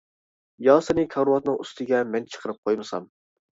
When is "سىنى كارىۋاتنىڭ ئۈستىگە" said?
0.85-2.01